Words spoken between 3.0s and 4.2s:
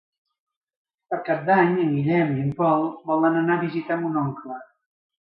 volen anar a visitar mon